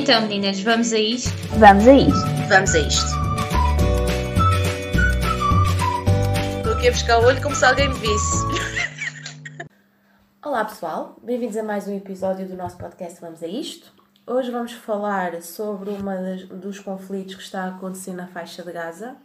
Então, 0.00 0.22
meninas, 0.22 0.60
vamos 0.60 0.92
a 0.92 0.98
isto? 0.98 1.28
Vamos 1.58 1.88
a 1.88 1.92
isto. 1.92 2.26
Vamos 2.48 2.72
a 2.72 2.78
isto. 2.78 3.10
Estou 6.56 6.72
aqui 6.74 6.88
a 6.88 6.92
buscar 6.92 7.18
o 7.18 7.26
olho 7.26 7.42
como 7.42 7.52
se 7.56 7.64
alguém 7.64 7.88
me 7.88 7.94
visse. 7.96 9.66
Olá 10.40 10.64
pessoal, 10.64 11.16
bem-vindos 11.20 11.56
a 11.56 11.64
mais 11.64 11.88
um 11.88 11.96
episódio 11.96 12.46
do 12.46 12.54
nosso 12.54 12.78
podcast 12.78 13.20
Vamos 13.20 13.42
a 13.42 13.48
Isto. 13.48 13.92
Hoje 14.24 14.52
vamos 14.52 14.72
falar 14.72 15.42
sobre 15.42 15.90
um 15.90 16.58
dos 16.60 16.78
conflitos 16.78 17.34
que 17.34 17.42
está 17.42 17.64
a 17.64 17.68
acontecer 17.70 18.12
na 18.12 18.28
faixa 18.28 18.62
de 18.62 18.70
Gaza. 18.70 19.16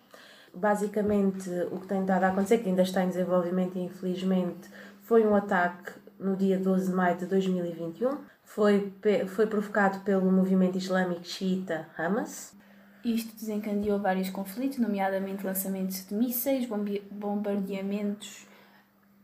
Basicamente, 0.55 1.51
o 1.71 1.79
que 1.81 1.85
tem 1.85 2.01
estado 2.01 2.23
a 2.23 2.29
acontecer, 2.29 2.57
que 2.57 2.69
ainda 2.69 2.81
está 2.81 3.03
em 3.03 3.09
desenvolvimento 3.09 3.77
e 3.77 3.83
infelizmente, 3.83 4.67
foi 5.03 5.23
um 5.23 5.35
ataque 5.35 5.91
no 6.19 6.35
dia 6.35 6.57
12 6.57 6.89
de 6.89 6.95
maio 6.95 7.15
de 7.15 7.27
2021. 7.27 8.32
Foi, 8.53 8.93
foi 9.29 9.47
provocado 9.47 10.01
pelo 10.01 10.31
movimento 10.31 10.77
islâmico 10.77 11.25
xiita 11.25 11.87
Hamas. 11.97 12.55
Isto 13.03 13.35
desencadeou 13.35 13.99
vários 13.99 14.29
conflitos, 14.29 14.77
nomeadamente 14.77 15.43
lançamentos 15.43 16.07
de 16.07 16.13
mísseis, 16.13 16.67
bombardeamentos 17.09 18.45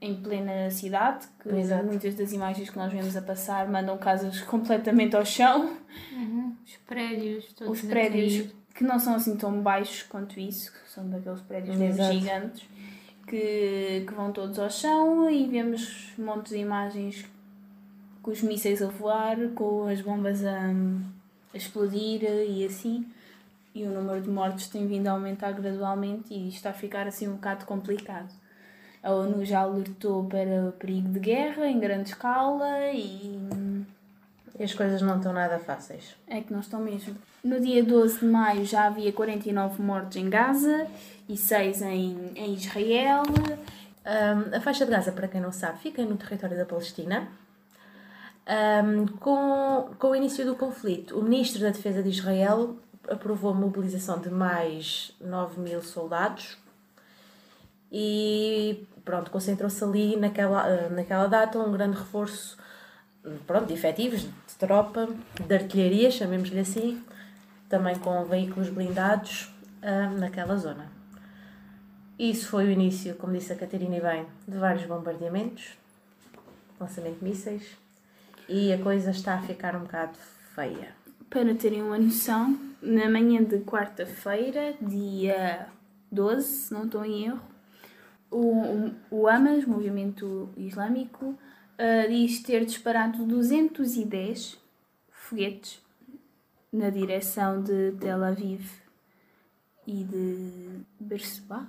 em 0.02 0.16
plena 0.16 0.72
cidade, 0.72 1.28
que 1.44 1.50
Exato. 1.50 1.86
muitas 1.86 2.16
das 2.16 2.34
imagens 2.34 2.72
que 2.72 2.78
nós 2.78 2.92
vemos 2.92 3.16
a 3.16 3.22
passar 3.22 3.70
mandam 3.70 4.00
casas 4.00 4.42
completamente 4.50 5.16
ao 5.16 5.24
chão. 5.24 5.78
Uhum. 6.12 6.56
Os 6.66 6.78
prédios, 6.88 7.54
todos 7.54 7.84
Os 7.84 7.88
prédios 7.88 8.52
que 8.74 8.84
não 8.84 8.98
são 8.98 9.14
assim 9.14 9.38
tão 9.38 9.62
baixos 9.62 10.02
quanto 10.04 10.40
isso, 10.40 10.72
que 10.74 10.90
são 10.90 11.08
daqueles 11.08 11.42
prédios 11.42 11.78
mesmo 11.78 12.04
gigantes, 12.12 12.68
que, 13.28 14.06
que 14.08 14.14
vão 14.16 14.32
todos 14.32 14.58
ao 14.58 14.72
chão 14.72 15.30
e 15.30 15.46
vemos 15.46 16.16
montes 16.18 16.52
de 16.52 16.58
imagens 16.58 17.30
com 18.30 18.34
os 18.34 18.44
mísseis 18.44 18.80
a 18.84 18.86
voar, 18.86 19.38
com 19.56 19.88
as 19.88 20.02
bombas 20.02 20.46
a, 20.46 20.72
a 21.52 21.58
explodir 21.58 22.22
e 22.24 22.64
assim. 22.64 23.04
E 23.74 23.84
o 23.84 23.90
número 23.90 24.22
de 24.22 24.30
mortes 24.30 24.68
tem 24.68 24.86
vindo 24.86 25.08
a 25.08 25.12
aumentar 25.12 25.52
gradualmente 25.54 26.32
e 26.32 26.48
está 26.48 26.70
a 26.70 26.74
ficar 26.74 27.08
assim 27.08 27.28
um 27.28 27.34
bocado 27.34 27.66
complicado. 27.66 28.30
A 29.02 29.12
ONU 29.12 29.44
já 29.44 29.62
alertou 29.62 30.24
para 30.26 30.68
o 30.68 30.72
perigo 30.74 31.10
de 31.10 31.20
guerra 31.20 31.68
em 31.68 31.80
grande 31.80 32.10
escala 32.10 32.92
e. 32.94 33.40
E 34.60 34.64
as 34.64 34.74
coisas 34.74 35.02
não 35.02 35.18
estão 35.18 35.32
nada 35.32 35.58
fáceis. 35.58 36.16
É 36.28 36.42
que 36.42 36.52
não 36.52 36.60
estão 36.60 36.82
mesmo. 36.82 37.16
No 37.44 37.60
dia 37.60 37.84
12 37.84 38.20
de 38.20 38.26
maio 38.26 38.66
já 38.66 38.86
havia 38.88 39.12
49 39.12 39.82
mortos 39.82 40.18
em 40.18 40.30
Gaza 40.30 40.86
e 41.28 41.38
6 41.38 41.82
em, 41.82 42.32
em 42.36 42.54
Israel. 42.54 43.24
Um, 43.26 44.56
a 44.56 44.60
faixa 44.60 44.86
de 44.86 44.92
Gaza, 44.92 45.14
para 45.14 45.30
quem 45.30 45.40
não 45.40 45.52
sabe, 45.52 45.80
fica 45.80 46.04
no 46.04 46.18
território 46.18 46.58
da 46.58 46.66
Palestina. 46.66 47.30
Um, 48.50 49.06
com, 49.06 49.92
com 50.00 50.08
o 50.08 50.16
início 50.16 50.44
do 50.44 50.56
conflito, 50.56 51.20
o 51.20 51.22
ministro 51.22 51.62
da 51.62 51.70
Defesa 51.70 52.02
de 52.02 52.10
Israel 52.10 52.78
aprovou 53.08 53.52
a 53.52 53.54
mobilização 53.54 54.20
de 54.20 54.32
mais 54.32 55.16
9 55.22 55.60
mil 55.62 55.84
soldados 55.84 56.58
e 57.92 58.88
pronto, 59.06 59.30
concentrou-se 59.30 59.84
ali 59.84 60.18
naquela, 60.18 60.90
naquela 60.90 61.28
data 61.28 61.60
um 61.60 61.72
grande 61.72 61.98
reforço 61.98 62.58
pronto, 63.46 63.68
de 63.68 63.74
efetivos, 63.74 64.22
de 64.22 64.56
tropa, 64.58 65.08
de 65.46 65.54
artilharia, 65.54 66.10
chamemos-lhe 66.10 66.60
assim, 66.60 67.04
também 67.68 68.00
com 68.00 68.24
veículos 68.26 68.70
blindados 68.70 69.54
uh, 69.84 70.18
naquela 70.18 70.56
zona. 70.58 70.92
Isso 72.18 72.48
foi 72.50 72.66
o 72.66 72.72
início, 72.72 73.16
como 73.16 73.34
disse 73.34 73.54
a 73.54 73.56
Catarina 73.56 74.00
bem, 74.00 74.26
de 74.48 74.58
vários 74.58 74.86
bombardeamentos, 74.86 75.78
lançamento 76.80 77.20
de 77.20 77.24
mísseis, 77.24 77.78
e 78.50 78.74
a 78.74 78.78
coisa 78.78 79.12
está 79.12 79.36
a 79.36 79.42
ficar 79.42 79.76
um 79.76 79.82
bocado 79.82 80.18
feia. 80.56 80.90
Para 81.30 81.54
terem 81.54 81.84
uma 81.84 81.98
noção, 81.98 82.60
na 82.82 83.08
manhã 83.10 83.44
de 83.44 83.60
quarta-feira, 83.60 84.74
dia 84.82 85.68
12, 86.12 86.48
se 86.48 86.74
não 86.74 86.86
estou 86.86 87.06
em 87.06 87.26
erro, 87.26 87.42
o, 88.32 88.92
o 89.12 89.28
Hamas, 89.28 89.66
movimento 89.66 90.50
islâmico, 90.58 91.26
uh, 91.28 92.10
diz 92.10 92.42
ter 92.42 92.66
disparado 92.66 93.24
210 93.26 94.58
foguetes 95.12 95.82
na 96.72 96.90
direção 96.90 97.62
de 97.62 97.94
Tel 98.00 98.24
Aviv 98.24 98.68
e 99.86 100.04
de 100.04 100.82
Berseba. 101.00 101.68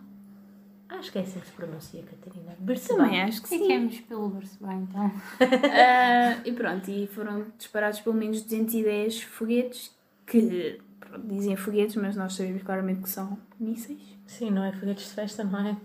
Acho 0.90 1.12
que 1.12 1.18
é 1.18 1.22
assim 1.22 1.38
que 1.38 1.46
se 1.46 1.52
pronuncia, 1.52 2.02
Catarina. 2.02 2.56
Berseba. 2.58 3.04
Também 3.04 3.22
acho 3.22 3.42
que 3.42 3.48
sim. 3.48 3.58
Ficamos 3.58 4.00
pelo 4.00 4.28
Berseba, 4.28 4.74
então. 4.74 5.06
uh, 5.06 6.40
e 6.44 6.52
pronto, 6.52 6.90
e 6.90 7.06
foram 7.06 7.46
disparados 7.56 8.00
pelo 8.00 8.16
menos 8.16 8.42
210 8.42 9.22
foguetes 9.22 9.94
que 10.26 10.80
pronto, 10.98 11.26
dizem 11.26 11.56
foguetes, 11.56 11.96
mas 11.96 12.16
nós 12.16 12.34
sabemos 12.34 12.62
claramente 12.62 13.02
que 13.02 13.08
são 13.08 13.38
mísseis. 13.58 14.00
Sim, 14.26 14.50
não 14.50 14.64
é 14.64 14.72
foguetes 14.72 15.08
de 15.08 15.14
festa, 15.14 15.44
não 15.44 15.60
é? 15.60 15.76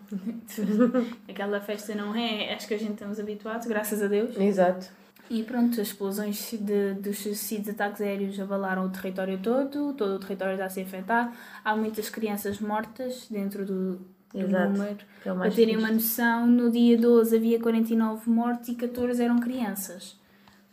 Aquela 1.29 1.61
festa 1.61 1.93
não 1.95 2.15
é, 2.15 2.53
acho 2.53 2.67
que 2.67 2.73
a 2.73 2.79
gente 2.79 2.93
estamos 2.93 3.19
habituados, 3.19 3.67
graças 3.67 4.01
a 4.01 4.07
Deus. 4.07 4.35
Exato. 4.37 4.87
E 5.29 5.43
pronto, 5.43 5.81
as 5.81 5.87
explosões 5.87 6.51
de, 6.51 6.93
dos 6.93 7.17
sucessivos 7.17 7.69
ataques 7.69 8.01
aéreos 8.01 8.39
abalaram 8.39 8.85
o 8.85 8.89
território 8.89 9.39
todo, 9.39 9.93
todo 9.93 10.15
o 10.15 10.19
território 10.19 10.53
está 10.53 10.65
a 10.65 10.69
ser 10.69 10.81
afetado. 10.81 11.35
Há 11.63 11.75
muitas 11.75 12.09
crianças 12.09 12.59
mortas 12.59 13.27
dentro 13.29 13.65
do, 13.65 13.99
do 14.43 14.47
Exato, 14.47 14.71
número. 14.71 14.97
É 15.25 15.33
Para 15.33 15.51
terem 15.51 15.77
uma 15.77 15.91
noção, 15.91 16.47
no 16.47 16.71
dia 16.71 16.97
12 16.97 17.35
havia 17.35 17.59
49 17.59 18.29
mortes 18.29 18.69
e 18.69 18.75
14 18.75 19.23
eram 19.23 19.39
crianças. 19.39 20.19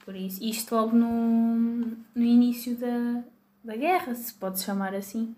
Por 0.04 0.16
isso, 0.16 0.42
isto 0.42 0.74
logo 0.74 0.96
no, 0.96 1.96
no 2.14 2.22
início 2.22 2.74
da, 2.76 3.22
da 3.62 3.76
guerra, 3.76 4.14
se 4.14 4.34
pode 4.34 4.60
chamar 4.60 4.94
assim. 4.94 5.34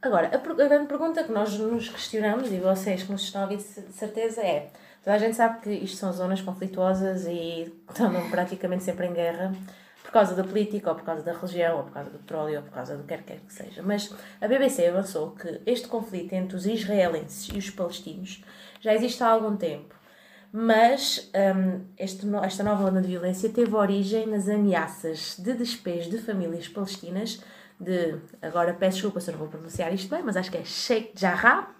Agora, 0.00 0.28
a, 0.28 0.36
a, 0.36 0.68
grande 0.68 0.86
pergunta 0.86 1.24
que 1.24 1.32
nós 1.32 1.58
nos 1.58 1.88
questionamos, 1.88 2.52
e 2.52 2.58
vocês 2.58 3.02
que 3.02 3.10
nos 3.10 3.22
estão 3.22 3.42
a 3.42 3.44
ouvir 3.44 3.56
de 3.56 3.92
certeza, 3.92 4.40
é: 4.40 4.70
toda 5.02 5.16
a 5.16 5.18
gente 5.18 5.34
sabe 5.34 5.60
que 5.60 5.70
isto 5.70 5.96
são 5.96 6.12
zonas 6.12 6.40
conflituosas 6.40 7.26
e 7.26 7.72
estão 7.88 8.30
praticamente 8.30 8.84
sempre 8.84 9.06
em 9.06 9.12
guerra 9.12 9.52
causa 10.14 10.34
da 10.34 10.44
política, 10.44 10.90
ou 10.90 10.96
por 10.96 11.04
causa 11.04 11.22
da 11.22 11.32
religião, 11.32 11.78
ou 11.78 11.84
por 11.84 11.92
causa 11.92 12.08
do 12.08 12.18
petróleo, 12.18 12.58
ou 12.58 12.62
por 12.62 12.72
causa 12.72 12.96
do 12.96 13.02
que 13.02 13.18
quer 13.18 13.40
que 13.40 13.52
seja. 13.52 13.82
Mas 13.82 14.14
a 14.40 14.46
BBC 14.48 14.86
avançou 14.86 15.32
que 15.32 15.60
este 15.66 15.88
conflito 15.88 16.32
entre 16.32 16.56
os 16.56 16.64
israelenses 16.66 17.48
e 17.52 17.58
os 17.58 17.68
palestinos 17.68 18.42
já 18.80 18.94
existe 18.94 19.22
há 19.22 19.28
algum 19.28 19.56
tempo. 19.56 19.94
Mas 20.52 21.30
um, 21.34 21.84
este, 21.98 22.24
esta 22.44 22.62
nova 22.62 22.88
onda 22.88 23.02
de 23.02 23.08
violência 23.08 23.50
teve 23.50 23.74
origem 23.74 24.26
nas 24.26 24.48
ameaças 24.48 25.36
de 25.36 25.52
despejo 25.52 26.08
de 26.08 26.18
famílias 26.18 26.68
palestinas 26.68 27.42
de, 27.78 28.20
agora 28.40 28.72
peço 28.72 28.98
desculpa 28.98 29.20
se 29.20 29.30
eu 29.30 29.32
não 29.32 29.40
vou 29.40 29.48
pronunciar 29.48 29.92
isto 29.92 30.08
bem, 30.08 30.22
mas 30.22 30.36
acho 30.36 30.48
que 30.48 30.58
é 30.58 30.64
Sheikh 30.64 31.10
Jarrah, 31.16 31.74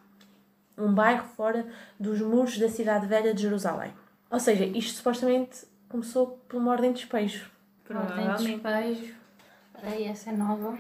um 0.76 0.92
bairro 0.92 1.24
fora 1.36 1.64
dos 2.00 2.20
muros 2.20 2.58
da 2.58 2.68
cidade 2.68 3.06
velha 3.06 3.32
de 3.32 3.42
Jerusalém. 3.42 3.92
Ou 4.28 4.40
seja, 4.40 4.64
isto 4.64 4.96
supostamente 4.96 5.64
começou 5.88 6.42
por 6.48 6.56
uma 6.56 6.72
ordem 6.72 6.92
de 6.92 6.98
despejo. 6.98 7.53
De 7.88 8.44
despejo. 8.44 9.14
Aí 9.82 10.04
essa 10.04 10.30
é 10.30 10.32
nova. 10.32 10.78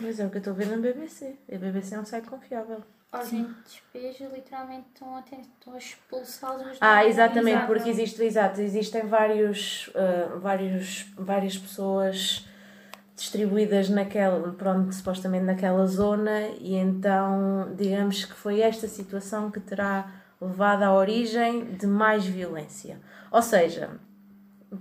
Pois 0.00 0.20
é, 0.20 0.26
o 0.26 0.30
que 0.30 0.36
eu 0.36 0.40
estou 0.40 0.54
vendo 0.54 0.70
na 0.70 0.76
BBC. 0.76 1.36
A 1.52 1.58
BBC 1.58 1.94
é 1.94 2.00
um 2.00 2.04
site 2.04 2.28
confiável. 2.28 2.82
Ordem 3.12 3.44
de 3.44 3.54
despejo, 3.64 4.32
literalmente 4.32 4.86
estão 4.94 5.16
a, 5.16 5.24
a 5.74 5.78
expulsá-los. 5.78 6.78
Ah, 6.80 7.04
exatamente, 7.04 7.66
porque 7.66 7.88
existe, 7.88 8.22
exato, 8.22 8.60
existem 8.60 9.02
vários, 9.02 9.88
uh, 9.88 10.38
vários, 10.38 11.12
várias 11.16 11.58
pessoas 11.58 12.46
distribuídas 13.16 13.90
naquela, 13.90 14.52
pronto, 14.52 14.94
supostamente 14.94 15.44
naquela 15.44 15.86
zona 15.86 16.40
e 16.58 16.74
então 16.76 17.74
digamos 17.76 18.24
que 18.24 18.32
foi 18.32 18.60
esta 18.60 18.88
situação 18.88 19.50
que 19.50 19.60
terá 19.60 20.10
levado 20.40 20.84
à 20.84 20.94
origem 20.94 21.72
de 21.72 21.86
mais 21.86 22.24
violência. 22.24 22.98
Ou 23.30 23.42
seja, 23.42 23.90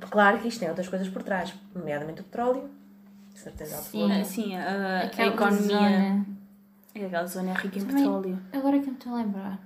claro 0.10 0.40
que 0.40 0.48
isto 0.48 0.60
tem 0.60 0.70
outras 0.70 0.88
coisas 0.88 1.08
por 1.10 1.24
trás, 1.24 1.54
nomeadamente 1.74 2.22
o 2.22 2.24
petróleo, 2.24 2.70
certeza 3.34 3.78
absoluta. 3.78 4.24
Sim, 4.24 4.44
sim 4.44 4.56
a, 4.56 5.02
a 5.02 5.26
economia. 5.26 5.78
Zona... 5.80 6.26
Aquela 6.96 7.26
zona 7.28 7.52
é 7.52 7.54
rica 7.54 7.78
em 7.78 7.86
Também, 7.86 8.04
petróleo. 8.04 8.40
Agora 8.52 8.80
que 8.80 8.88
me 8.88 8.94
estou 8.94 9.14
a 9.14 9.18
lembrar, 9.18 9.60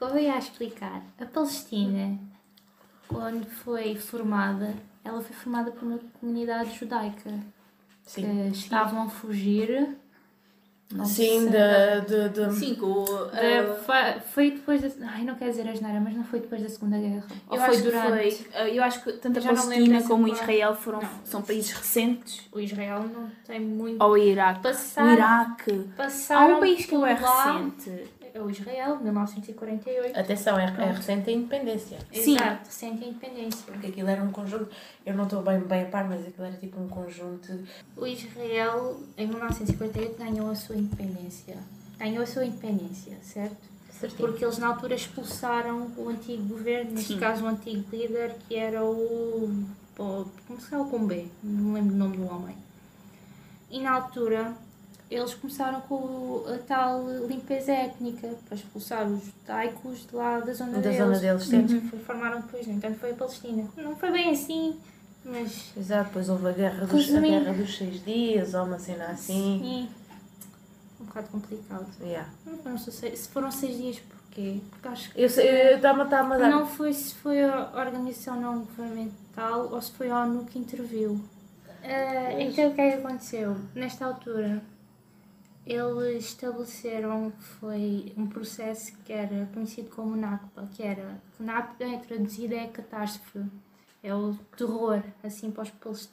eu 0.00 0.18
ia 0.18 0.38
explicar, 0.38 1.02
a 1.18 1.26
Palestina, 1.26 2.18
quando 3.08 3.46
foi 3.46 3.96
formada, 3.96 4.74
ela 5.02 5.20
foi 5.20 5.34
formada 5.34 5.70
por 5.72 5.84
uma 5.84 5.98
comunidade 6.20 6.78
judaica 6.78 7.40
Sim. 8.04 8.22
que 8.22 8.58
estavam 8.58 9.04
a 9.04 9.08
fugir. 9.08 9.96
Sim, 11.04 11.50
de, 11.50 12.00
de, 12.06 12.28
de... 12.30 12.54
Sim, 12.54 12.74
com, 12.74 13.02
uh... 13.02 14.20
foi 14.32 14.52
depois 14.52 14.80
da. 14.80 14.88
Ai, 15.06 15.22
não 15.22 15.34
quero 15.34 15.50
dizer 15.50 15.68
a 15.68 15.74
geneira, 15.74 16.00
mas 16.00 16.14
não 16.14 16.24
foi 16.24 16.40
depois 16.40 16.62
da 16.62 16.68
Segunda 16.68 16.96
Guerra. 16.96 17.26
Eu 17.50 17.58
Ou 17.58 17.58
foi 17.58 17.82
durante. 17.82 18.08
Foi, 18.08 18.46
eh, 18.54 18.74
eu 18.74 18.82
acho 18.82 19.04
que 19.04 19.12
tanto 19.12 19.38
a 19.38 19.42
Palestina 19.42 20.02
como 20.04 20.24
o 20.24 20.28
Israel 20.28 20.74
foram, 20.74 21.02
não, 21.02 21.10
são 21.24 21.42
países 21.42 21.72
recentes. 21.72 22.48
O 22.50 22.58
Israel 22.58 23.02
não 23.02 23.30
tem 23.46 23.60
muito. 23.60 24.02
Ou 24.02 24.12
o 24.12 24.16
Iraque. 24.16 24.62
Passaram, 24.62 25.10
o 25.10 25.12
Iraque. 25.12 25.84
Passaram 25.94 26.54
Há 26.54 26.56
um 26.56 26.60
país 26.60 26.86
que 26.86 26.94
é 26.94 27.14
recente. 27.14 28.08
É 28.34 28.40
o 28.40 28.50
Israel, 28.50 28.98
1948. 29.00 30.18
Atenção, 30.18 30.58
é, 30.58 30.64
é 30.64 30.90
recente 30.92 31.30
a 31.30 31.32
independência. 31.32 31.98
Sim. 32.12 32.34
Exato, 32.36 32.66
recente 32.66 33.04
a 33.04 33.08
independência. 33.08 33.62
Porque 33.66 33.86
aquilo 33.88 34.08
era 34.08 34.22
um 34.22 34.30
conjunto, 34.30 34.68
eu 35.06 35.14
não 35.14 35.24
estou 35.24 35.42
bem, 35.42 35.60
bem 35.60 35.82
a 35.82 35.86
par, 35.86 36.08
mas 36.08 36.26
aquilo 36.26 36.46
era 36.46 36.56
tipo 36.56 36.80
um 36.80 36.88
conjunto. 36.88 37.60
O 37.96 38.06
Israel, 38.06 39.00
em 39.16 39.26
1948, 39.26 40.16
ganhou 40.18 40.50
a 40.50 40.54
sua 40.54 40.76
independência. 40.76 41.56
Ganhou 41.98 42.22
a 42.22 42.26
sua 42.26 42.44
independência, 42.44 43.16
certo? 43.22 43.56
Certinho. 43.90 44.28
Porque 44.28 44.44
eles 44.44 44.58
na 44.58 44.68
altura 44.68 44.94
expulsaram 44.94 45.90
o 45.96 46.08
antigo 46.08 46.44
governo, 46.44 46.92
neste 46.92 47.14
Sim. 47.14 47.18
caso 47.18 47.44
o 47.44 47.48
antigo 47.48 47.84
líder, 47.90 48.36
que 48.48 48.54
era 48.54 48.84
o. 48.84 49.64
o- 49.98 50.26
Como 50.46 50.60
se 50.60 50.68
chama 50.70 50.84
com 50.88 51.04
B? 51.04 51.26
Não 51.42 51.64
me 51.64 51.74
lembro 51.74 51.94
o 51.94 51.98
nome 51.98 52.16
do 52.16 52.26
homem. 52.32 52.56
E 53.70 53.80
na 53.80 53.92
altura 53.92 54.54
eles 55.10 55.34
começaram 55.34 55.80
com 55.82 56.44
a 56.52 56.58
tal 56.66 57.02
limpeza 57.26 57.72
étnica 57.72 58.28
para 58.46 58.56
expulsar 58.56 59.06
os 59.06 59.24
judaicos 59.24 60.06
de 60.06 60.14
lá 60.14 60.40
da 60.40 60.52
zona 60.52 60.72
Da 60.72 60.80
deles. 60.80 60.98
zona 60.98 61.18
deles, 61.18 61.42
sim. 61.44 61.80
foi- 61.88 61.98
formaram 62.00 62.40
depois, 62.40 62.66
no 62.66 62.74
entanto, 62.74 62.98
foi 62.98 63.10
a 63.12 63.14
Palestina. 63.14 63.66
Não 63.76 63.96
foi 63.96 64.10
bem 64.12 64.30
assim, 64.30 64.76
mas. 65.24 65.72
Exato, 65.76 66.04
depois 66.08 66.28
houve 66.28 66.48
a 66.48 66.52
guerra 66.52 66.86
dos, 66.86 67.14
a 67.14 67.20
guerra 67.20 67.52
dos 67.54 67.76
seis 67.76 68.04
dias, 68.04 68.54
ou 68.54 68.64
uma 68.64 68.78
cena 68.78 69.06
assim. 69.06 69.60
Sim. 69.62 69.88
Um 71.00 71.04
bocado 71.04 71.28
complicado. 71.28 71.86
Yeah. 72.02 72.28
Não 72.44 72.58
foram 72.58 72.76
seis, 72.78 73.18
se 73.20 73.28
foram 73.28 73.50
seis 73.50 73.76
dias, 73.78 73.98
porquê? 74.00 74.60
Porque 74.70 74.88
acho 74.88 75.12
que 75.12 75.20
Eu 75.22 75.28
sei, 75.30 75.74
está-me 75.74 76.02
está 76.02 76.20
a 76.20 76.36
dar. 76.36 76.50
não 76.50 76.66
foi 76.66 76.92
se 76.92 77.14
foi 77.14 77.42
a 77.42 77.70
organização 77.76 78.38
não 78.40 78.58
governamental 78.60 79.68
ou 79.72 79.80
se 79.80 79.92
foi 79.92 80.10
a 80.10 80.22
ONU 80.24 80.44
que 80.44 80.58
interviu. 80.58 81.20
Ah, 81.84 82.32
então 82.40 82.68
o 82.70 82.74
que 82.74 82.80
é 82.80 82.90
que 82.90 82.98
aconteceu? 83.06 83.56
Nesta 83.74 84.04
altura, 84.06 84.60
eles 85.72 86.24
estabeleceram 86.24 87.30
foi 87.38 88.12
um 88.16 88.26
processo 88.26 88.92
que 89.04 89.12
era 89.12 89.48
conhecido 89.52 89.90
como 89.90 90.16
NACPA, 90.16 90.68
que 90.72 90.82
era 90.82 91.20
NACPA 91.38 91.84
é 91.84 91.98
traduzida 91.98 92.54
é 92.56 92.66
catástrofe, 92.68 93.44
é 94.02 94.14
o 94.14 94.34
terror 94.56 95.02
assim 95.22 95.50
para 95.50 95.62
os 95.90 96.08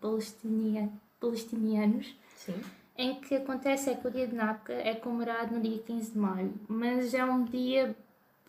palestinia- 0.00 0.88
palestinianos 1.20 2.14
Sim. 2.36 2.54
em 2.96 3.14
que 3.20 3.34
acontece 3.34 3.90
é 3.90 3.94
que 3.94 4.06
o 4.06 4.10
dia 4.10 4.26
de 4.26 4.34
Nakba 4.34 4.72
é 4.72 4.94
comemorado 4.94 5.54
no 5.54 5.60
dia 5.60 5.78
15 5.78 6.12
de 6.12 6.18
maio, 6.18 6.54
mas 6.68 7.12
é 7.14 7.24
um 7.24 7.44
dia 7.44 7.94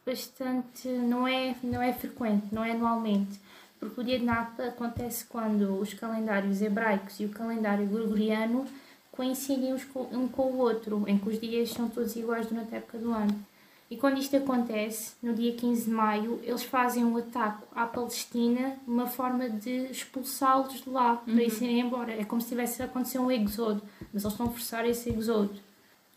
bastante. 0.05 0.87
não 0.87 1.27
é, 1.27 1.55
não 1.63 1.81
é 1.81 1.91
frequente, 1.91 2.47
não 2.53 2.63
é 2.63 2.71
anualmente, 2.71 3.39
porque 3.79 3.99
o 3.99 4.03
dia 4.03 4.19
de 4.19 4.25
Nakba 4.25 4.67
acontece 4.67 5.25
quando 5.25 5.79
os 5.79 5.93
calendários 5.93 6.61
hebraicos 6.61 7.19
e 7.19 7.25
o 7.25 7.29
calendário 7.29 7.85
gregoriano 7.87 8.65
coincidem 9.17 9.73
uns 9.73 9.83
com- 9.83 10.07
um 10.13 10.27
com 10.27 10.43
o 10.43 10.57
outro, 10.59 11.03
em 11.07 11.17
que 11.17 11.27
os 11.27 11.39
dias 11.41 11.71
são 11.71 11.89
todos 11.89 12.15
iguais 12.15 12.45
durante 12.47 12.73
a 12.73 12.77
época 12.77 12.97
do 12.99 13.11
ano. 13.11 13.35
E 13.89 13.95
quando 13.97 14.17
isto 14.19 14.35
acontece, 14.35 15.13
no 15.23 15.33
dia 15.33 15.53
15 15.53 15.85
de 15.85 15.89
maio, 15.91 16.39
eles 16.43 16.61
fazem 16.63 17.03
um 17.05 17.15
ataque 17.17 17.63
à 17.73 17.85
Palestina, 17.85 18.75
uma 18.85 19.07
forma 19.07 19.49
de 19.49 19.87
expulsá-los 19.89 20.81
de 20.83 20.89
lá, 20.89 21.15
para 21.15 21.33
eles 21.41 21.59
irem 21.61 21.79
embora. 21.79 22.11
É 22.11 22.23
como 22.25 22.41
se 22.41 22.49
tivesse 22.49 22.83
acontecido 22.83 23.23
um 23.23 23.31
exodo, 23.31 23.81
mas 24.13 24.23
eles 24.23 24.33
estão 24.33 24.45
a 24.47 24.49
forçar 24.49 24.85
esse 24.85 25.09
exodo. 25.09 25.55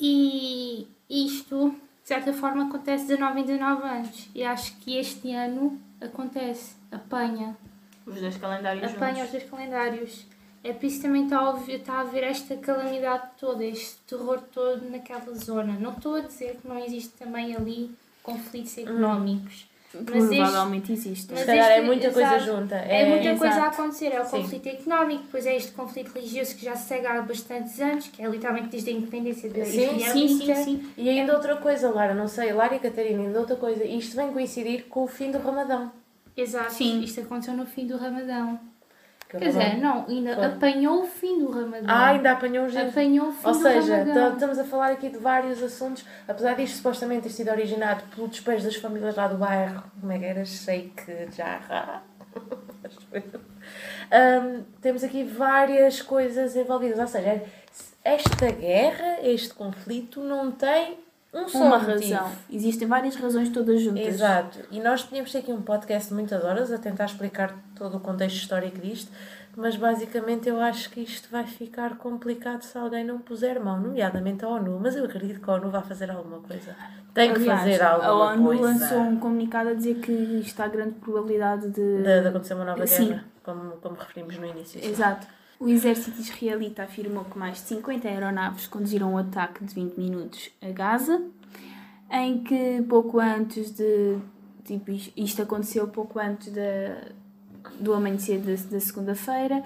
E 0.00 0.87
isto, 1.08 1.70
de 2.03 2.08
certa 2.08 2.32
forma, 2.32 2.64
acontece 2.64 3.06
19 3.06 3.41
em 3.41 3.44
19 3.44 3.82
anos. 3.85 4.29
E 4.35 4.43
acho 4.43 4.76
que 4.79 4.96
este 4.96 5.32
ano 5.32 5.81
acontece, 6.00 6.75
apanha, 6.91 7.56
Os 8.05 8.20
dois 8.20 8.37
calendários 8.37 8.82
apanha 8.93 9.12
os 9.25 9.31
juntos. 9.31 9.32
dois 9.32 9.44
calendários. 9.50 10.26
É 10.62 10.72
por 10.72 10.84
isso 10.84 10.96
que 10.96 11.02
também 11.02 11.24
está 11.24 11.38
a, 11.40 11.48
haver, 11.50 11.80
está 11.80 11.92
a 11.94 12.00
haver 12.00 12.24
esta 12.24 12.56
calamidade 12.56 13.30
toda, 13.38 13.64
este 13.64 13.96
terror 14.06 14.40
todo 14.52 14.90
naquela 14.90 15.32
zona. 15.34 15.72
Não 15.80 15.92
estou 15.92 16.16
a 16.16 16.20
dizer 16.20 16.58
que 16.60 16.68
não 16.68 16.78
existe 16.78 17.10
também 17.18 17.56
ali 17.56 17.90
conflitos 18.22 18.76
económicos. 18.76 19.70
Mas 19.92 20.24
este, 20.24 20.36
Provavelmente 20.36 20.92
existe. 20.92 21.26
mas 21.30 21.40
Se 21.40 21.46
calhar 21.46 21.68
é 21.68 21.80
muita 21.80 22.12
coisa 22.12 22.36
exato. 22.36 22.44
junta. 22.44 22.76
é, 22.76 23.08
muita 23.08 23.36
coisa 23.36 23.54
a 23.54 23.58
exato. 23.58 23.80
acontecer. 23.82 24.06
É 24.12 24.20
o 24.20 24.24
Sim. 24.24 24.30
conflito 24.42 24.66
económico, 24.68 25.22
depois 25.24 25.46
é 25.46 25.56
este 25.56 25.72
conflito 25.72 26.12
religioso 26.12 26.54
que 26.54 26.64
já 26.64 26.76
se 26.76 26.86
segue 26.86 27.06
há 27.06 27.20
bastantes 27.22 27.80
anos, 27.80 28.06
que 28.06 28.22
é 28.22 28.28
literalmente 28.28 28.68
desde 28.68 28.90
a 28.90 28.92
independência 28.92 29.50
da 29.50 29.64
Sim, 29.64 29.98
Sim, 29.98 30.28
sim, 30.28 30.54
sim. 30.54 30.92
E 30.96 31.08
ainda 31.08 31.34
outra 31.34 31.56
coisa, 31.56 31.90
Lara, 31.90 32.14
não 32.14 32.28
sei, 32.28 32.52
Lara 32.52 32.76
e 32.76 32.78
Catarina, 32.78 33.22
ainda 33.22 33.40
outra 33.40 33.56
coisa. 33.56 33.82
Isto 33.84 34.14
vem 34.16 34.32
coincidir 34.32 34.84
com 34.84 35.02
o 35.02 35.08
fim 35.08 35.32
do 35.32 35.38
Ramadão. 35.38 35.90
Exato. 36.36 36.72
Sim. 36.72 37.00
Isto 37.02 37.22
aconteceu 37.22 37.54
no 37.54 37.66
fim 37.66 37.86
do 37.86 37.96
Ramadão. 37.96 38.60
Que 39.31 39.37
o 39.37 39.38
Quer 39.38 39.47
dizer, 39.50 39.79
não, 39.79 40.06
ainda 40.09 40.47
apanhou 40.49 41.03
o 41.03 41.06
fim 41.06 41.38
do 41.38 41.53
Ramadão. 41.53 41.85
Ah, 41.87 42.09
ainda 42.09 42.32
apanhou 42.32 42.67
os 42.67 42.73
dias. 42.73 42.88
apanhou 42.88 43.29
o 43.29 43.32
fim 43.32 43.47
Ou 43.47 43.53
do 43.53 43.62
seja, 43.62 43.97
Ramadão. 43.99 44.32
estamos 44.32 44.59
a 44.59 44.65
falar 44.65 44.91
aqui 44.91 45.09
de 45.09 45.19
vários 45.19 45.62
assuntos, 45.62 46.05
apesar 46.27 46.55
disto 46.56 46.79
supostamente 46.79 47.23
ter 47.23 47.29
sido 47.31 47.49
originado 47.49 48.03
pelo 48.12 48.27
despejo 48.27 48.65
das 48.65 48.75
famílias 48.75 49.15
lá 49.15 49.29
do 49.29 49.38
bairro, 49.38 49.85
como 50.00 50.11
é 50.11 50.19
que 50.19 50.25
era? 50.25 50.44
Sheik 50.44 51.05
Jarrah. 51.37 52.03
Hum, 54.12 54.65
temos 54.81 55.05
aqui 55.05 55.23
várias 55.23 56.03
coisas 56.03 56.56
envolvidas, 56.56 56.99
ou 56.99 57.06
seja, 57.06 57.43
esta 58.03 58.50
guerra, 58.50 59.19
este 59.23 59.55
conflito 59.55 60.21
não 60.21 60.50
tem 60.50 60.99
um 61.32 61.49
só 61.49 61.59
Uma 61.59 61.79
motivo. 61.79 62.15
razão. 62.15 62.32
Existem 62.50 62.88
várias 62.88 63.17
razões 63.17 63.49
todas 63.50 63.81
juntas. 63.81 64.06
Exato. 64.06 64.59
E 64.71 64.81
nós 64.81 65.03
tínhamos 65.05 65.31
ter 65.31 65.38
aqui 65.38 65.53
um 65.53 65.62
podcast 65.62 66.09
de 66.09 66.15
muitas 66.15 66.43
horas 66.44 66.73
a 66.73 66.79
tentar 66.79 67.05
explicar 67.05 67.55
todo 67.75 67.97
o 67.97 68.00
contexto 68.00 68.37
histórico 68.37 68.79
disto, 68.79 69.11
mas 69.56 69.77
basicamente 69.77 70.49
eu 70.49 70.61
acho 70.61 70.91
que 70.91 71.00
isto 71.00 71.29
vai 71.31 71.44
ficar 71.47 71.97
complicado 71.99 72.62
se 72.62 72.77
alguém 72.77 73.05
não 73.05 73.19
puser 73.19 73.61
mão, 73.62 73.81
nomeadamente 73.81 74.44
a 74.44 74.49
ONU. 74.49 74.79
Mas 74.82 74.97
eu 74.97 75.05
acredito 75.05 75.41
que 75.41 75.50
a 75.50 75.55
ONU 75.55 75.71
vai 75.71 75.82
fazer 75.82 76.11
alguma 76.11 76.41
coisa. 76.41 76.75
Tem 77.15 77.32
que 77.32 77.41
Aliás, 77.41 77.61
fazer 77.61 77.82
alguma 77.82 78.09
a 78.31 78.32
ONU 78.35 78.44
coisa. 78.44 78.62
lançou 78.62 78.99
um 79.00 79.17
comunicado 79.19 79.71
a 79.71 79.75
dizer 79.75 79.97
que 79.97 80.12
está 80.44 80.65
a 80.65 80.69
grande 80.69 80.94
probabilidade 80.94 81.69
de. 81.69 82.03
De, 82.03 82.21
de 82.23 82.29
acontecer 82.29 82.55
uma 82.55 82.65
nova 82.65 82.87
Sim. 82.87 83.09
guerra, 83.09 83.25
como, 83.43 83.71
como 83.79 83.97
referimos 83.97 84.37
no 84.38 84.47
início. 84.47 84.85
Exato. 84.85 85.27
O 85.60 85.68
exército 85.68 86.18
israelita 86.20 86.84
afirmou 86.84 87.22
que 87.24 87.38
mais 87.38 87.58
de 87.58 87.68
50 87.68 88.08
aeronaves 88.08 88.66
conduziram 88.66 89.12
um 89.12 89.18
ataque 89.18 89.62
de 89.62 89.74
20 89.74 89.94
minutos 89.98 90.50
a 90.62 90.70
Gaza, 90.70 91.22
em 92.10 92.42
que 92.42 92.82
pouco 92.88 93.20
antes 93.20 93.70
de. 93.70 94.18
Tipo, 94.64 94.90
is- 94.90 95.12
isto 95.14 95.42
aconteceu 95.42 95.86
pouco 95.88 96.18
antes 96.18 96.50
da, 96.52 97.08
do 97.78 97.92
amanhecer 97.92 98.38
da, 98.40 98.52
da 98.70 98.80
segunda-feira 98.80 99.62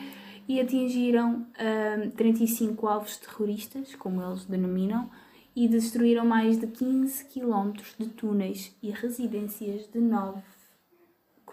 e 0.49 0.61
atingiram 0.61 1.47
ahm, 1.59 2.11
35 2.11 2.89
alvos 2.89 3.17
terroristas, 3.17 3.95
como 3.95 4.21
eles 4.21 4.45
denominam, 4.47 5.09
e 5.55 5.69
destruíram 5.69 6.25
mais 6.27 6.59
de 6.59 6.67
15 6.67 7.25
quilómetros 7.27 7.95
de 7.99 8.09
túneis 8.09 8.75
e 8.83 8.91
residências 8.91 9.87
de 9.93 10.01
nove 10.01 10.43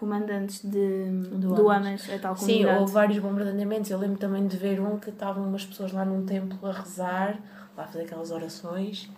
comandantes 0.02 0.60
de, 0.64 1.06
Do 1.38 1.54
do. 1.54 1.70
Hamas, 1.70 2.10
a 2.10 2.18
tal 2.18 2.36
Sim, 2.36 2.46
comunidade. 2.46 2.80
houve 2.80 2.92
vários 2.92 3.18
bombardeamentos. 3.20 3.88
Eu 3.88 3.98
lembro 3.98 4.18
também 4.18 4.44
de 4.48 4.56
ver 4.56 4.80
um 4.80 4.98
que 4.98 5.10
estavam 5.10 5.46
umas 5.46 5.64
pessoas 5.64 5.92
lá 5.92 6.04
num 6.04 6.26
templo 6.26 6.58
a 6.66 6.72
rezar, 6.72 7.38
lá 7.76 7.84
a 7.84 7.86
fazer 7.86 8.02
aquelas 8.02 8.32
orações, 8.32 9.08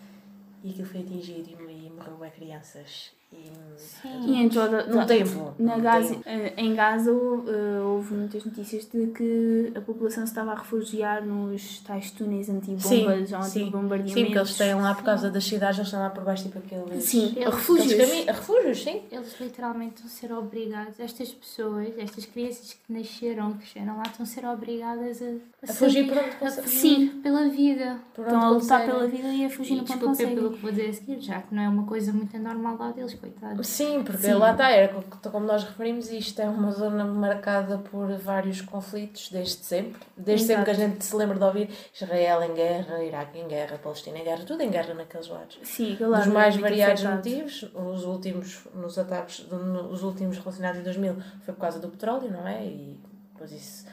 e 0.63 0.71
aquilo 0.71 0.87
foi 0.87 1.01
atingido 1.01 1.49
e, 1.49 1.87
e 1.87 1.91
morreu 1.91 2.17
bem 2.21 2.31
crianças. 2.31 3.13
E, 3.37 3.55
Sim. 3.77 4.27
E 4.27 4.43
em 4.43 4.49
toda, 4.51 4.87
Num 4.87 5.05
templo. 5.07 5.55
Na 5.59 5.79
Gaza, 5.79 6.17
eh, 6.27 6.53
em 6.59 6.75
Gaza 6.75 7.11
eh, 7.11 7.81
houve 7.83 8.15
muitas 8.15 8.45
notícias 8.45 8.87
de 8.87 9.07
que 9.09 9.73
a 9.75 9.81
população 9.81 10.25
se 10.27 10.33
estava 10.33 10.53
a 10.53 10.55
refugiar 10.57 11.25
nos 11.25 11.81
tais 11.81 12.11
túneis 12.11 12.49
antibombas 12.51 12.83
Sim, 12.87 13.35
ou 13.35 13.43
sim. 13.43 13.63
antibombardeamentos. 13.63 14.13
Sim, 14.13 14.25
porque 14.27 14.39
eles 14.39 14.57
têm 14.57 14.75
lá 14.75 14.95
por 14.95 15.05
causa 15.05 15.31
das 15.31 15.45
cidades, 15.45 15.79
eles 15.79 15.89
estão 15.89 16.01
lá 16.01 16.11
por 16.11 16.23
baixo, 16.23 16.45
tipo 16.45 16.59
aqueles. 16.59 17.05
Sim, 17.05 17.33
Eles- 17.35 17.45
refúgios. 17.55 17.93
Aqueles 17.93 18.11
cami- 18.11 18.25
refúgios, 18.27 18.83
sim. 18.83 19.03
Eles 19.11 19.41
literalmente 19.41 19.95
estão 19.95 20.07
a 20.07 20.11
ser 20.11 20.33
obrigados, 20.35 21.01
estas 21.01 21.31
pessoas, 21.33 21.89
estas 21.99 22.27
crianças 22.27 22.73
que 22.87 22.93
nasceram, 22.93 23.53
que 23.55 23.59
cresceram 23.61 23.97
lá, 23.97 24.03
estão 24.07 24.23
a 24.25 24.27
ser 24.27 24.45
obrigadas 24.47 25.23
a, 25.23 25.71
A 25.71 25.75
fugir 25.75 26.05
sair- 26.05 26.09
por 26.09 26.19
onde 26.19 26.29
a 26.31 26.39
conseguem. 26.39 26.65
fugir 26.71 27.11
pela 27.23 27.49
vida. 27.49 27.99
Por 28.15 28.25
Estão 28.27 28.41
a 28.41 28.51
lutar 28.51 28.81
conseguem. 28.83 28.87
pela 28.95 29.07
vida 29.09 29.29
e 29.29 29.45
a 29.47 29.51
fugir 29.51 29.73
E 29.73 29.77
no 29.79 29.85
ponto 29.85 30.05
conseguem. 30.07 30.35
pelo 30.35 30.51
que 30.53 30.59
vou 30.61 30.71
dizer 30.71 30.91
a 30.91 30.93
seguir, 30.93 31.21
já 31.21 31.41
que 31.43 31.55
não 31.55 31.63
é 31.63 31.69
uma 31.69 31.85
coisa 31.85 32.13
muito 32.13 32.39
normal 32.39 32.77
lá 32.79 32.91
deles, 32.93 33.15
coitados. 33.31 33.67
Sim, 33.67 34.03
porque 34.03 34.23
Sim. 34.27 34.35
lá 34.35 34.53
está, 34.53 34.71
era 34.71 34.89
co- 34.93 35.31
como 35.31 35.47
nós 35.47 35.65
referimos, 35.65 36.11
isto 36.11 36.41
é 36.41 36.49
uma 36.49 36.71
zona 36.73 37.05
marcada 37.05 37.79
por 37.79 38.11
vários 38.19 38.61
conflitos 38.61 39.31
desde 39.31 39.65
sempre. 39.65 40.01
Desde 40.17 40.47
sempre 40.47 40.65
que 40.65 40.71
a 40.71 40.75
gente 40.75 41.05
se 41.05 41.15
lembra 41.17 41.39
de 41.39 41.45
ouvir 41.45 41.71
Israel 41.95 42.43
em 42.43 42.55
guerra, 42.55 43.03
Iraque 43.03 43.39
em 43.39 43.49
guerra, 43.49 43.79
Palestina 43.79 44.19
em 44.19 44.25
guerra, 44.25 44.45
tudo 44.45 44.63
em 44.63 44.71
guerra 44.71 44.95
naqueles 44.95 45.29
lados. 45.29 45.59
Sim, 45.63 45.95
aquele 45.95 46.11
Dos 46.17 46.27
é 46.27 46.31
mais 46.31 46.55
muito 46.55 46.63
variados 46.69 47.05
afetado. 47.05 47.17
motivos, 47.29 47.63
os 47.75 48.05
últimos 48.05 48.67
nos 48.75 48.99
ataques, 48.99 49.47
os 49.91 50.03
últimos 50.03 50.39
relacionados 50.39 50.81
em 50.81 50.85
2000 50.85 51.17
foi 51.45 51.55
por 51.55 51.61
causa 51.61 51.79
do 51.79 51.89
petróleo, 51.89 52.31
não 52.31 52.47
é? 52.47 52.65
E 52.65 53.01
depois 53.33 53.53
isso. 53.53 53.87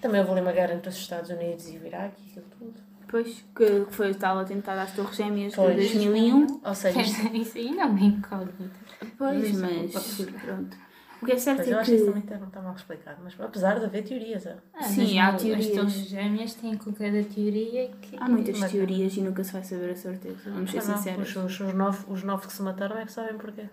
Também 0.00 0.20
houve 0.20 0.32
ali 0.32 0.40
uma 0.40 0.52
guerra 0.52 0.74
entre 0.74 0.88
os 0.88 0.96
Estados 0.96 1.28
Unidos 1.28 1.68
e 1.68 1.76
o 1.76 1.86
Iraque 1.86 2.14
e 2.24 2.28
aquilo 2.30 2.46
tudo. 2.58 2.80
Pois, 3.08 3.44
que 3.56 3.86
foi 3.90 4.10
o 4.10 4.14
tal 4.14 4.38
atentado 4.38 4.78
às 4.80 4.92
Torres 4.92 5.16
Gêmeas 5.16 5.54
Pois. 5.54 5.70
de 5.70 5.76
2001. 5.98 6.60
Ou 6.64 6.74
seja, 6.74 7.00
Isso 7.34 7.56
aí 7.58 7.70
não 7.74 7.96
é 7.96 8.02
incógnita. 8.02 8.78
Pois, 9.16 9.58
Mas, 9.58 9.94
mas 9.94 10.20
pronto. 10.44 10.76
O 11.20 11.26
que 11.26 11.32
é 11.32 11.36
certo 11.36 11.56
Pois 11.58 11.68
eu 11.68 11.76
é 11.78 11.80
acho 11.80 11.90
que 11.90 11.96
isso 11.96 12.06
também 12.06 12.22
está, 12.22 12.36
está 12.36 12.62
mal 12.62 12.74
explicado, 12.76 13.18
mas 13.24 13.34
apesar 13.40 13.78
de 13.80 13.86
haver 13.86 14.04
teorias. 14.04 14.46
é. 14.46 14.56
Ah, 14.72 14.82
Sim, 14.84 15.18
há 15.18 15.32
não, 15.32 15.38
teorias. 15.38 15.66
As 15.66 15.72
torres 15.74 15.92
gêmeas 16.08 16.54
têm 16.54 16.76
com 16.76 16.92
cada 16.92 17.24
teoria 17.24 17.90
que... 18.00 18.16
Há 18.20 18.28
muitas 18.28 18.58
Mas- 18.60 18.70
teorias 18.70 19.16
e 19.16 19.20
nunca 19.22 19.42
se 19.42 19.52
vai 19.52 19.64
saber 19.64 19.90
a 19.90 19.96
certeza. 19.96 20.38
Vamos 20.46 20.70
ser 20.70 20.78
Ah, 20.78 20.84
não, 20.84 20.96
sinceros. 20.96 21.28
Os, 21.30 21.36
os, 21.36 21.60
os, 21.60 21.74
nove, 21.74 21.98
os 22.08 22.22
nove 22.22 22.46
que 22.46 22.52
se 22.52 22.62
mataram 22.62 22.98
é 22.98 23.04
que 23.04 23.10
sabem 23.12 23.36
porquê. 23.36 23.64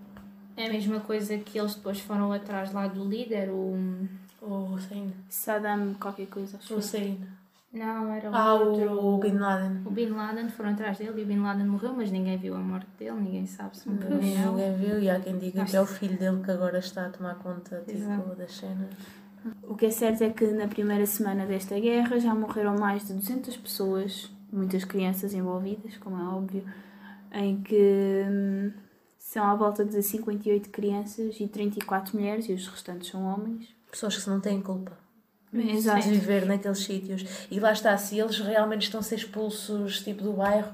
É 0.58 0.66
a 0.68 0.72
mesma 0.72 1.02
coisa 1.02 1.38
que 1.38 1.60
eles 1.60 1.76
depois 1.76 2.00
foram 2.00 2.32
atrás 2.32 2.72
lá 2.74 2.88
do 2.88 3.04
líder, 3.06 3.50
o... 3.52 4.08
O 4.42 4.74
Hussein. 4.74 5.12
Saddam, 5.30 5.94
qualquer 5.96 6.28
coisa, 6.28 6.58
acho 6.58 6.74
O 6.74 6.76
eu. 6.76 6.80
Hussein. 6.80 7.20
Não, 7.76 8.14
era 8.14 8.32
o 8.32 8.34
Ah, 8.36 8.54
outro... 8.54 9.06
o, 9.06 9.18
Bin 9.20 9.34
Laden. 9.34 9.82
O 9.86 9.92
Bin 9.92 10.10
Laden, 10.12 10.48
foram 10.50 10.70
atrás 10.72 10.98
dele 10.98 11.20
e 11.20 11.24
o 11.24 11.28
Bin 11.28 11.42
Laden 11.42 11.68
morreu, 11.68 11.94
mas 11.94 12.10
ninguém 12.10 12.38
viu 12.38 12.56
a 12.56 12.60
morte 12.60 12.88
dele, 12.98 13.20
ninguém 13.20 13.46
sabe 13.46 13.78
se 13.78 13.90
morreu 13.90 14.12
não. 14.12 14.18
Ninguém 14.18 14.78
viu 14.78 15.00
e 15.00 15.10
há 15.10 15.20
quem 15.20 15.38
diga 15.38 15.66
que 15.66 15.76
é 15.76 15.82
o 15.82 15.86
filho 15.86 16.18
dele 16.18 16.42
que 16.42 16.52
agora 16.52 16.80
está 16.80 17.06
a 17.06 17.10
tomar 17.10 17.36
conta 17.36 17.84
tipo, 17.86 17.98
Exato. 18.00 18.36
das 18.36 18.52
cenas. 18.54 18.90
O 19.64 19.76
que 19.76 19.88
é 19.88 19.92
certo 19.92 20.24
é 20.24 20.30
que 20.30 20.48
na 20.48 20.68
primeira 20.68 21.06
semana 21.06 21.46
desta 21.46 21.78
guerra 21.80 22.18
já 22.18 22.34
morreram 22.34 22.78
mais 22.80 23.06
de 23.06 23.14
200 23.14 23.58
pessoas, 23.58 24.32
muitas 24.52 24.86
crianças 24.86 25.34
envolvidas, 25.34 25.98
como 25.98 26.18
é 26.18 26.24
óbvio, 26.24 26.64
em 27.34 27.62
que 27.62 28.24
hum, 28.28 28.72
são 29.20 29.46
à 29.46 29.54
volta 29.54 29.84
de 29.84 30.02
58 30.02 30.70
crianças 30.70 31.40
e 31.42 31.48
34 31.48 32.16
mulheres 32.18 32.48
e 32.48 32.54
os 32.54 32.66
restantes 32.68 33.10
são 33.10 33.24
homens. 33.26 33.68
Pessoas 33.92 34.18
que 34.18 34.30
não 34.30 34.40
têm 34.40 34.62
culpa 34.62 35.05
Exato. 35.62 36.02
de 36.02 36.10
viver 36.10 36.46
naqueles 36.46 36.80
sítios. 36.80 37.26
E 37.52 37.60
lá 37.60 37.72
está, 37.72 37.96
se 37.98 38.18
eles 38.20 38.40
realmente 38.40 38.84
estão 38.84 39.00
a 39.00 39.04
ser 39.04 39.16
expulsos 39.16 40.02
tipo, 40.02 40.24
do 40.24 40.34
bairro, 40.34 40.70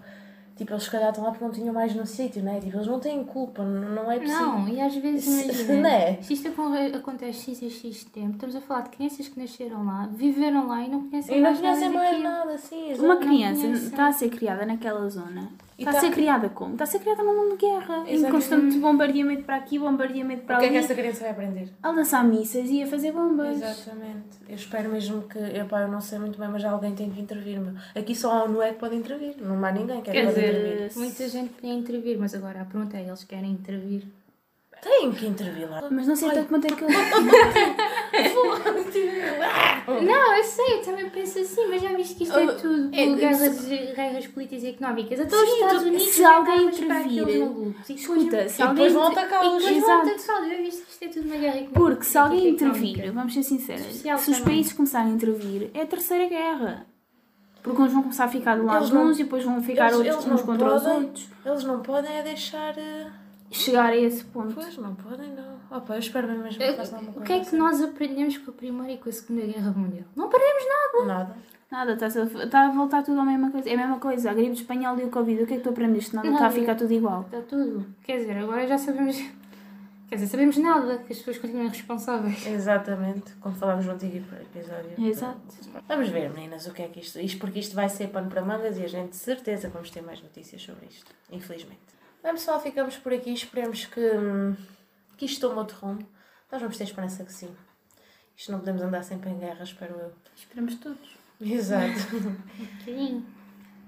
tipo, 0.56 0.72
eles 0.74 0.84
se 0.84 0.92
calhar 0.92 1.10
estão 1.10 1.24
lá 1.24 1.32
porque 1.32 1.44
não 1.46 1.52
tinham 1.52 1.74
mais 1.74 1.96
no 1.96 2.06
sítio, 2.06 2.44
não 2.44 2.54
é? 2.56 2.60
Tipo, 2.60 2.78
eles 2.78 2.88
não 2.88 3.00
têm 3.00 3.24
culpa, 3.24 3.64
não 3.64 3.96
não 4.04 4.12
é 4.12 4.20
possível. 4.20 4.42
Não, 4.46 4.68
e 4.68 4.80
às 4.82 4.96
vezes, 4.96 5.24
Se- 5.26 5.44
imagina, 5.46 5.74
não 5.82 5.90
é? 5.90 6.18
se 6.22 6.34
isto 6.34 6.48
acon- 6.50 6.74
acontece 6.96 7.52
X 7.56 7.62
e 7.64 7.70
X 7.70 8.04
tempo, 8.06 8.34
estamos 8.34 8.56
a 8.56 8.62
falar 8.62 8.82
de 8.82 8.90
crianças 8.92 9.28
que 9.28 9.40
nasceram 9.40 9.86
lá, 9.86 10.08
viveram 10.14 10.68
lá 10.68 10.84
e 10.84 10.90
não 10.90 11.08
conhecem 11.10 11.36
E 11.38 11.42
não 11.42 11.44
mais 11.50 11.60
conhecem 11.60 11.90
nada 11.90 11.98
mais 12.00 12.22
nada, 12.24 12.58
sim. 12.58 12.94
Uma 12.96 13.18
criança 13.18 13.68
está 13.68 14.08
a 14.08 14.12
ser 14.12 14.30
criada 14.30 14.66
naquela 14.66 15.08
zona. 15.10 15.50
Está 15.82 15.92
tá- 15.92 15.98
a 15.98 16.02
ser 16.02 16.12
criada 16.12 16.50
como? 16.50 16.72
Está 16.74 16.84
a 16.84 16.88
ser 16.88 17.00
criada 17.00 17.24
num 17.24 17.36
mundo 17.36 17.58
de 17.58 17.66
guerra. 17.66 17.98
Em 18.08 18.14
Exatamente. 18.14 18.32
constante 18.32 18.78
bombardeamento 18.80 19.44
para 19.44 19.56
aqui, 19.58 19.78
bombardeamento 19.78 20.44
para 20.44 20.56
O 20.56 20.60
que 20.60 20.66
é 20.66 20.68
ali. 20.70 20.78
que 20.78 20.84
essa 20.86 20.96
criança 20.96 21.20
vai 21.22 21.30
aprender? 21.32 21.70
A 21.84 21.90
lançar 21.92 22.24
missas 22.24 22.70
e 22.70 22.82
a 22.84 22.88
fazer 22.88 23.12
bombas. 23.12 23.58
Exatamente. 23.62 24.40
Eu 24.48 24.56
espero 24.56 24.90
mesmo 24.90 25.22
que, 25.24 25.38
epá, 25.40 25.82
eu 25.82 25.88
não 25.88 26.02
sei 26.02 26.20
muito 26.20 26.40
bem, 26.40 26.48
mas 26.50 26.64
alguém 26.66 26.94
tem 26.96 27.10
que 27.10 27.20
intervir. 27.22 27.60
meu. 27.60 27.74
Aqui 27.96 28.16
só 28.16 28.32
a 28.32 28.44
ONU 28.44 28.62
é 28.62 28.70
que 28.74 28.80
pode 28.80 28.96
intervir, 28.96 29.36
não 29.40 29.64
há 29.66 29.72
ninguém 29.72 30.02
que 30.02 30.10
é 30.10 30.14
que 30.14 30.20
Quer 30.20 30.26
pode 30.28 30.36
dizer, 30.36 30.50
intervir. 30.74 30.98
Muita 30.98 31.30
gente 31.30 31.50
podia 31.54 31.74
intervir, 31.74 32.18
mas 32.20 32.34
agora 32.36 32.62
a 32.62 32.66
pergunta 32.66 32.98
é, 32.98 33.02
eles 33.08 33.24
querem 33.24 33.52
intervir? 33.52 34.04
Tem 34.82 35.12
que 35.12 35.28
intervir 35.28 35.70
lá. 35.70 35.88
Mas 35.92 36.08
não 36.08 36.16
sei 36.16 36.30
até 36.30 36.42
quanto 36.44 36.66
é 36.66 36.70
que 36.76 36.84
eles. 36.84 36.96
Não, 40.04 40.36
eu 40.38 40.44
sei, 40.44 40.74
eu 40.76 40.82
também 40.84 41.10
penso 41.10 41.40
assim, 41.40 41.68
mas 41.68 41.82
já 41.82 41.90
viste 41.94 42.16
que 42.16 42.24
isto 42.24 42.38
é 42.38 42.44
Oh, 42.46 42.54
tudo 42.56 42.90
é- 42.94 43.06
por 43.08 43.16
guerras, 43.18 43.66
guerras 43.68 44.28
políticas 44.28 44.64
e 44.64 44.68
económicas. 44.68 45.20
Até 45.20 45.36
os 45.36 45.50
Estados 45.50 45.82
Unidos 45.84 46.04
se 46.08 46.24
alguém 46.24 46.64
intervir, 46.68 47.40
malucos. 47.40 47.90
Escuta, 47.90 48.50
se 48.50 48.62
alguém. 48.62 48.76
depois 48.86 48.94
vão 48.94 49.02
vão 49.04 49.12
Exato. 49.12 50.10
atacá-los. 50.10 50.50
Já 50.50 50.58
viste 50.58 50.82
que 50.84 50.92
isto 50.92 51.04
é 51.04 51.08
tudo 51.08 51.26
uma 51.28 51.38
guerra 51.38 51.56
económica. 51.58 51.80
Porque 51.80 52.04
se 52.04 52.18
alguém 52.18 52.50
intervir, 52.50 53.12
vamos 53.14 53.34
ser 53.34 53.44
sinceros, 53.44 53.86
Social 53.86 54.18
se 54.18 54.32
os 54.32 54.38
também. 54.38 54.54
países 54.56 54.74
começarem 54.74 55.12
a 55.12 55.16
intervir, 55.16 55.72
é 55.74 55.82
a 55.82 55.86
terceira 55.86 56.28
guerra. 56.28 56.86
Porque 57.64 57.82
uns 57.82 57.94
vão 57.94 58.02
começar 58.02 58.26
a 58.26 58.28
ficar 58.28 58.56
lado 58.62 58.88
de 58.88 58.94
não- 58.94 59.06
uns 59.06 59.20
e 59.20 59.24
depois 59.24 59.44
vão 59.44 59.62
ficar 59.62 59.86
eles- 59.94 59.98
outros 59.98 60.26
eles 60.26 60.28
uns 60.40 60.42
contra 60.42 60.76
os 60.76 60.82
podem. 60.84 60.98
outros. 61.04 61.28
Eles 61.46 61.64
não 61.64 61.80
podem 61.82 62.18
é 62.18 62.24
deixar. 62.24 62.76
eh, 62.78 63.08
Chegar 63.52 63.88
a 63.92 63.98
esse 63.98 64.24
ponto. 64.26 64.56
Pois, 64.56 64.78
não 64.78 64.96
podem, 64.96 65.30
não. 65.30 65.61
Opa, 65.72 65.94
eu 65.96 66.00
espero 66.00 66.28
bem 66.28 66.38
mesmo 66.38 66.60
que 66.60 66.74
façam 66.74 67.00
alguma 67.00 67.12
O 67.12 67.14
coisa. 67.16 67.26
que 67.28 67.34
é 67.34 67.40
que 67.40 67.48
assim. 67.48 67.58
nós 67.58 67.82
aprendemos 67.82 68.38
com 68.38 68.52
a 68.52 68.54
Primeira 68.54 68.92
e 68.94 68.98
com 68.98 69.10
a 69.10 69.12
Segunda 69.12 69.46
Guerra 69.46 69.72
Mundial? 69.72 70.06
Não 70.16 70.26
aprendemos 70.26 70.64
nada. 70.68 71.06
Nada. 71.06 71.36
Nada, 71.72 71.94
está 71.94 72.06
a, 72.08 72.44
está 72.44 72.68
a 72.68 72.72
voltar 72.72 73.02
tudo 73.04 73.20
à 73.22 73.24
mesma 73.24 73.50
coisa. 73.50 73.70
É 73.70 73.74
a 73.76 73.78
mesma 73.78 73.98
coisa, 74.00 74.30
a 74.30 74.34
gripe 74.34 74.52
espanhola 74.52 75.02
e 75.02 75.06
o 75.06 75.10
Covid. 75.10 75.44
O 75.44 75.48
que 75.48 75.54
é 75.54 75.58
que 75.58 75.64
tu 75.64 75.70
aprendeste? 75.70 76.14
Nada, 76.14 76.28
está 76.28 76.48
a 76.48 76.52
ficar 76.52 76.76
tudo 76.76 76.92
igual. 76.94 77.22
Está 77.22 77.42
tudo. 77.42 77.86
Quer 78.04 78.18
dizer, 78.18 78.38
agora 78.38 78.68
já 78.68 78.78
sabemos. 78.78 79.16
Quer 80.10 80.16
dizer, 80.16 80.28
sabemos 80.28 80.58
nada, 80.58 80.98
que 80.98 81.14
as 81.14 81.20
pessoas 81.20 81.38
continuam 81.38 81.70
responsáveis. 81.70 82.46
Exatamente, 82.46 83.32
como 83.40 83.56
falámos 83.56 83.86
no 83.86 83.94
antigo 83.94 84.18
episódio. 84.18 84.92
Exato. 85.08 85.40
Vamos 85.88 86.10
ver, 86.10 86.30
meninas, 86.34 86.68
o 86.68 86.74
que 86.74 86.82
é 86.82 86.90
que 86.90 87.00
isto. 87.00 87.18
Isto 87.18 87.40
porque 87.40 87.60
isto 87.60 87.74
vai 87.74 87.88
ser 87.88 88.10
pano 88.10 88.30
para 88.30 88.42
mangas 88.42 88.78
e 88.78 88.84
a 88.84 88.88
gente 88.90 89.12
de 89.12 89.16
certeza 89.16 89.70
vamos 89.70 89.90
ter 89.90 90.02
mais 90.02 90.22
notícias 90.22 90.62
sobre 90.62 90.88
isto. 90.88 91.10
Infelizmente. 91.32 91.80
Bem, 92.22 92.34
pessoal, 92.34 92.60
ficamos 92.60 92.98
por 92.98 93.14
aqui. 93.14 93.32
Esperemos 93.32 93.86
que, 93.86 94.02
hum, 94.02 94.54
que 95.22 95.26
isto 95.26 95.48
tome 95.48 95.60
outro 95.60 95.78
rumo. 95.78 96.04
Nós 96.52 96.60
vamos 96.60 96.80
ter 96.80 96.86
esperança 96.86 97.24
que 97.24 97.32
sim. 97.32 97.56
Isto 98.36 98.52
não 98.52 98.58
podemos 98.58 98.82
andar 98.82 99.04
sempre 99.04 99.30
em 99.30 99.38
guerra, 99.38 99.64
espero 99.64 99.94
eu. 99.94 100.12
Esperamos 100.36 100.74
todos. 100.78 101.16
Exato. 101.40 102.00
Bocadinho. 102.80 103.24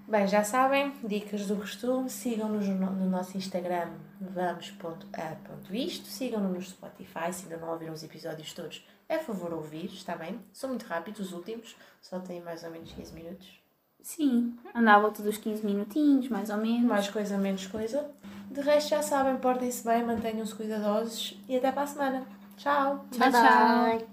Bem, 0.08 0.28
já 0.28 0.44
sabem, 0.44 0.94
dicas 1.04 1.48
do 1.48 1.56
costume, 1.56 2.08
sigam-nos 2.08 2.68
no, 2.68 2.92
no 2.92 3.10
nosso 3.10 3.36
Instagram 3.36 3.94
vamos.a.isto, 4.22 6.06
sigam-nos 6.06 6.54
no 6.54 6.62
Spotify, 6.62 7.34
se 7.34 7.46
ainda 7.46 7.58
não 7.58 7.72
ouviram 7.72 7.94
os 7.94 8.04
episódios 8.04 8.54
todos, 8.54 8.86
é 9.10 9.18
favor 9.18 9.54
ouvir, 9.54 9.86
está 9.86 10.16
bem? 10.16 10.40
São 10.52 10.70
muito 10.70 10.86
rápidos 10.86 11.28
os 11.28 11.34
últimos, 11.34 11.76
só 12.00 12.20
têm 12.20 12.42
mais 12.42 12.64
ou 12.64 12.70
menos 12.70 12.92
15 12.92 13.14
minutos. 13.14 13.64
Sim, 14.04 14.56
anda 14.76 14.94
à 14.94 15.00
volta 15.00 15.24
dos 15.24 15.38
15 15.38 15.66
minutinhos, 15.66 16.28
mais 16.28 16.50
ou 16.50 16.58
menos. 16.58 16.84
Mais 16.84 17.10
coisa, 17.10 17.38
menos 17.38 17.66
coisa. 17.66 18.12
De 18.54 18.62
resto, 18.62 18.90
já 18.90 19.02
sabem, 19.02 19.36
portem-se 19.38 19.84
bem, 19.84 20.04
mantenham-se 20.06 20.54
cuidadosos 20.54 21.42
e 21.50 21.58
até 21.58 21.72
para 21.72 21.82
a 21.82 21.88
semana. 21.88 22.24
Tchau! 22.56 23.04
Tchau, 23.12 23.32
tchau. 23.32 24.13